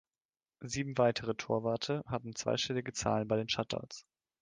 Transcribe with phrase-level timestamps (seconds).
[0.61, 4.03] Sieben weitere Torwarte hatten zweistellige Zahlen bei den Shutouts.